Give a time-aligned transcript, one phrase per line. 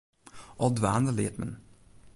[0.63, 1.53] Al dwaande leart men.